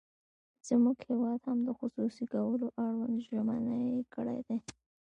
زموږ 0.67 0.97
هېواد 1.09 1.39
هم 1.47 1.59
د 1.67 1.69
خصوصي 1.79 2.23
کولو 2.33 2.67
اړوند 2.83 3.17
ژمنې 3.27 3.83
کړې 4.13 4.39
دي. 4.47 4.57